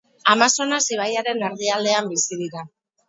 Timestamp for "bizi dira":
2.15-2.65